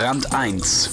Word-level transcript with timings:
Brand 0.00 0.32
1 0.32 0.90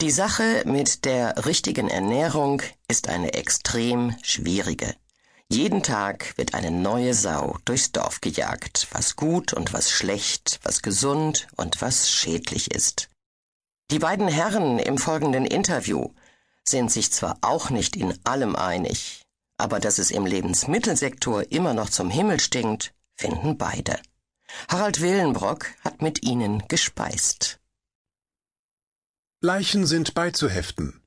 Die 0.00 0.10
Sache 0.12 0.62
mit 0.64 1.04
der 1.04 1.44
richtigen 1.44 1.88
Ernährung 1.88 2.62
ist 2.86 3.08
eine 3.08 3.34
extrem 3.34 4.14
schwierige. 4.22 4.94
Jeden 5.48 5.82
Tag 5.82 6.38
wird 6.38 6.54
eine 6.54 6.70
neue 6.70 7.12
Sau 7.14 7.58
durchs 7.64 7.90
Dorf 7.90 8.20
gejagt, 8.20 8.86
was 8.92 9.16
gut 9.16 9.54
und 9.54 9.72
was 9.72 9.90
schlecht, 9.90 10.60
was 10.62 10.80
gesund 10.80 11.48
und 11.56 11.82
was 11.82 12.08
schädlich 12.08 12.70
ist. 12.70 13.08
Die 13.90 13.98
beiden 13.98 14.28
Herren 14.28 14.78
im 14.78 14.98
folgenden 14.98 15.46
Interview 15.46 16.10
sind 16.62 16.92
sich 16.92 17.10
zwar 17.10 17.38
auch 17.40 17.70
nicht 17.70 17.96
in 17.96 18.16
allem 18.22 18.54
einig, 18.54 19.22
aber 19.58 19.80
dass 19.80 19.98
es 19.98 20.12
im 20.12 20.26
Lebensmittelsektor 20.26 21.50
immer 21.50 21.74
noch 21.74 21.90
zum 21.90 22.08
Himmel 22.08 22.38
stinkt, 22.38 22.94
finden 23.20 23.58
beide. 23.58 24.00
Harald 24.68 25.00
Willenbrock 25.00 25.66
hat 25.84 26.02
mit 26.02 26.22
ihnen 26.22 26.66
gespeist. 26.68 27.60
Leichen 29.42 29.86
sind 29.86 30.14
beizuheften. 30.14 31.00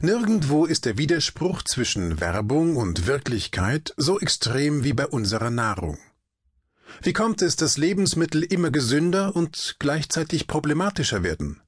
Nirgendwo 0.00 0.64
ist 0.64 0.84
der 0.84 0.96
Widerspruch 0.96 1.62
zwischen 1.62 2.20
Werbung 2.20 2.76
und 2.76 3.06
Wirklichkeit 3.06 3.94
so 3.96 4.18
extrem 4.20 4.84
wie 4.84 4.92
bei 4.92 5.06
unserer 5.06 5.50
Nahrung. 5.50 5.98
Wie 7.02 7.12
kommt 7.12 7.42
es, 7.42 7.56
dass 7.56 7.78
Lebensmittel 7.78 8.42
immer 8.42 8.70
gesünder 8.70 9.34
und 9.34 9.76
gleichzeitig 9.78 10.46
problematischer 10.46 11.22
werden? 11.22 11.60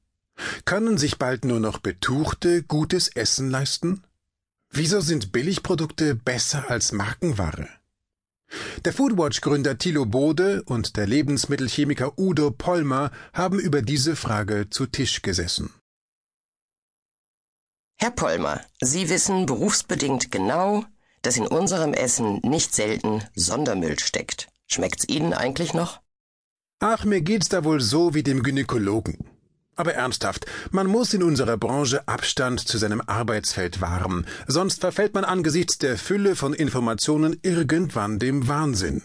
Können 0.65 0.97
sich 0.99 1.19
bald 1.19 1.45
nur 1.45 1.61
noch 1.61 1.79
Betuchte 1.79 2.63
gutes 2.63 3.09
Essen 3.09 3.51
leisten? 3.51 4.03
Wieso 4.71 5.01
sind 5.01 5.33
Billigprodukte 5.33 6.15
besser 6.15 6.71
als 6.71 6.93
Markenware? 6.93 7.69
Der 8.85 8.93
Foodwatch-Gründer 8.93 9.79
Thilo 9.79 10.07
Bode 10.07 10.63
und 10.65 10.97
der 10.97 11.07
Lebensmittelchemiker 11.07 12.19
Udo 12.19 12.51
Pollmer 12.51 13.11
haben 13.33 13.59
über 13.59 13.83
diese 13.83 14.17
Frage 14.17 14.69
zu 14.71 14.87
Tisch 14.87 15.23
gesessen. 15.23 15.73
Herr 17.97 18.11
Pollmer, 18.11 18.61
Sie 18.81 19.09
wissen 19.09 19.47
berufsbedingt 19.47 20.31
genau, 20.31 20.85
dass 21.23 21.37
in 21.37 21.47
unserem 21.47 21.95
Essen 21.95 22.41
nicht 22.43 22.75
selten 22.75 23.23
Sondermüll 23.35 23.99
steckt. 23.99 24.49
Schmeckt's 24.67 25.09
Ihnen 25.09 25.33
eigentlich 25.33 25.75
noch? 25.75 26.01
Ach, 26.81 27.05
mir 27.05 27.23
geht's 27.23 27.49
da 27.49 27.65
wohl 27.65 27.81
so 27.81 28.15
wie 28.15 28.23
dem 28.23 28.43
Gynäkologen. 28.43 29.34
Aber 29.77 29.95
ernsthaft, 29.95 30.47
man 30.71 30.87
muss 30.87 31.15
in 31.15 31.23
unserer 31.23 31.57
Branche 31.57 32.07
Abstand 32.07 32.61
zu 32.61 32.79
seinem 32.79 33.03
Arbeitsfeld 33.07 33.81
wahren, 33.81 34.27
sonst 34.47 34.81
verfällt 34.81 35.15
man 35.15 35.25
angesichts 35.25 35.79
der 35.79 35.99
Fülle 35.99 36.37
von 36.37 36.55
Informationen 36.55 37.39
irgendwann 37.43 38.19
dem 38.19 38.47
Wahnsinn. 38.49 39.03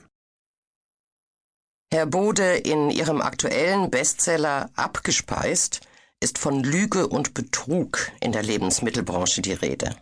Herr 1.91 2.05
Bode, 2.05 2.57
in 2.57 2.91
Ihrem 2.91 3.19
aktuellen 3.19 3.89
Bestseller 3.89 4.69
Abgespeist 4.75 5.81
ist 6.19 6.37
von 6.37 6.63
Lüge 6.63 7.07
und 7.07 7.33
Betrug 7.33 8.11
in 8.21 8.31
der 8.31 8.43
Lebensmittelbranche 8.43 9.41
die 9.41 9.53
Rede. 9.53 9.95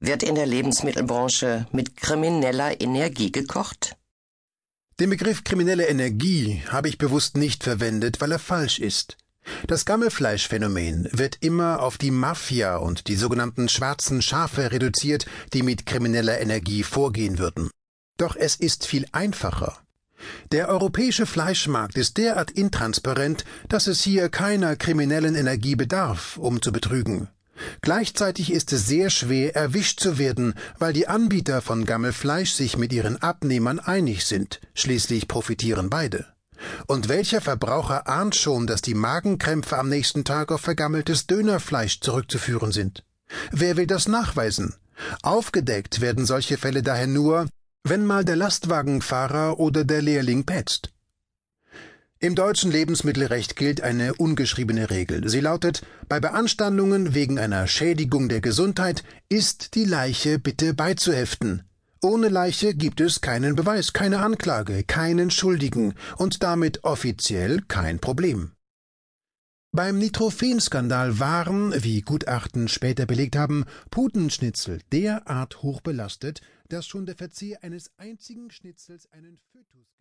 Wird 0.00 0.22
in 0.22 0.34
der 0.34 0.46
Lebensmittelbranche 0.46 1.66
mit 1.72 1.96
krimineller 1.96 2.80
Energie 2.80 3.30
gekocht? 3.30 3.96
Den 4.98 5.10
Begriff 5.10 5.44
kriminelle 5.44 5.86
Energie 5.86 6.62
habe 6.68 6.88
ich 6.88 6.98
bewusst 6.98 7.36
nicht 7.36 7.62
verwendet, 7.62 8.20
weil 8.20 8.32
er 8.32 8.38
falsch 8.38 8.78
ist. 8.80 9.16
Das 9.66 9.84
Gammelfleischphänomen 9.84 11.08
wird 11.12 11.38
immer 11.40 11.82
auf 11.82 11.98
die 11.98 12.10
Mafia 12.10 12.76
und 12.76 13.08
die 13.08 13.16
sogenannten 13.16 13.68
schwarzen 13.68 14.22
Schafe 14.22 14.70
reduziert, 14.72 15.26
die 15.52 15.62
mit 15.62 15.86
krimineller 15.86 16.40
Energie 16.40 16.82
vorgehen 16.82 17.38
würden. 17.38 17.70
Doch 18.16 18.36
es 18.36 18.56
ist 18.56 18.86
viel 18.86 19.06
einfacher. 19.12 19.78
Der 20.52 20.68
europäische 20.68 21.24
Fleischmarkt 21.26 21.96
ist 21.96 22.18
derart 22.18 22.50
intransparent, 22.50 23.44
dass 23.68 23.86
es 23.86 24.02
hier 24.02 24.28
keiner 24.28 24.76
kriminellen 24.76 25.34
Energie 25.34 25.76
bedarf, 25.76 26.36
um 26.36 26.60
zu 26.60 26.72
betrügen. 26.72 27.28
Gleichzeitig 27.82 28.52
ist 28.52 28.72
es 28.72 28.86
sehr 28.86 29.10
schwer, 29.10 29.54
erwischt 29.54 30.00
zu 30.00 30.18
werden, 30.18 30.54
weil 30.78 30.92
die 30.92 31.08
Anbieter 31.08 31.60
von 31.60 31.84
Gammelfleisch 31.84 32.52
sich 32.52 32.76
mit 32.76 32.92
ihren 32.92 33.20
Abnehmern 33.22 33.78
einig 33.78 34.24
sind. 34.24 34.60
Schließlich 34.74 35.28
profitieren 35.28 35.90
beide. 35.90 36.26
Und 36.86 37.08
welcher 37.08 37.40
Verbraucher 37.40 38.08
ahnt 38.08 38.36
schon, 38.36 38.66
dass 38.66 38.82
die 38.82 38.94
Magenkrämpfe 38.94 39.78
am 39.78 39.88
nächsten 39.88 40.24
Tag 40.24 40.52
auf 40.52 40.60
vergammeltes 40.60 41.26
Dönerfleisch 41.26 42.00
zurückzuführen 42.00 42.72
sind? 42.72 43.04
Wer 43.50 43.76
will 43.76 43.86
das 43.86 44.08
nachweisen? 44.08 44.74
Aufgedeckt 45.22 46.00
werden 46.00 46.26
solche 46.26 46.58
Fälle 46.58 46.82
daher 46.82 47.06
nur, 47.06 47.46
wenn 47.84 48.04
mal 48.04 48.24
der 48.24 48.36
Lastwagenfahrer 48.36 49.58
oder 49.58 49.84
der 49.84 50.02
Lehrling 50.02 50.44
petzt. 50.44 50.90
Im 52.22 52.34
deutschen 52.34 52.70
Lebensmittelrecht 52.70 53.56
gilt 53.56 53.80
eine 53.80 54.12
ungeschriebene 54.12 54.90
Regel. 54.90 55.26
Sie 55.30 55.40
lautet, 55.40 55.80
bei 56.06 56.20
Beanstandungen 56.20 57.14
wegen 57.14 57.38
einer 57.38 57.66
Schädigung 57.66 58.28
der 58.28 58.42
Gesundheit 58.42 59.04
ist 59.30 59.74
die 59.74 59.86
Leiche 59.86 60.38
bitte 60.38 60.74
beizuheften. 60.74 61.62
Ohne 62.02 62.30
Leiche 62.30 62.74
gibt 62.74 63.02
es 63.02 63.20
keinen 63.20 63.56
Beweis, 63.56 63.92
keine 63.92 64.20
Anklage, 64.20 64.84
keinen 64.84 65.30
Schuldigen 65.30 65.94
und 66.16 66.42
damit 66.42 66.82
offiziell 66.82 67.60
kein 67.68 67.98
Problem. 67.98 68.52
Beim 69.72 69.98
Nitrophenskandal 69.98 71.18
waren, 71.18 71.74
wie 71.84 72.00
Gutachten 72.00 72.68
später 72.68 73.04
belegt 73.04 73.36
haben, 73.36 73.66
Putenschnitzel 73.90 74.80
derart 74.90 75.62
hoch 75.62 75.82
belastet, 75.82 76.40
dass 76.70 76.86
schon 76.86 77.04
der 77.04 77.16
Verzehr 77.16 77.62
eines 77.62 77.92
einzigen 77.98 78.50
Schnitzels 78.50 79.12
einen 79.12 79.38
Fötus 79.52 79.94